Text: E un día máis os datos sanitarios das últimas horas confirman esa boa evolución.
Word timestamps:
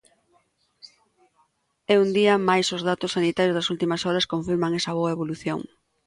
E 1.91 1.93
un 2.03 2.09
día 2.17 2.43
máis 2.49 2.67
os 2.75 2.85
datos 2.89 3.13
sanitarios 3.15 3.57
das 3.57 3.69
últimas 3.73 4.01
horas 4.07 4.29
confirman 4.33 4.75
esa 4.79 4.95
boa 4.99 5.13
evolución. 5.15 5.59